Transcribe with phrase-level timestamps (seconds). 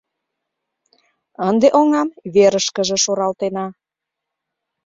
[1.49, 3.65] Ынде оҥам верышкыже шуралтена.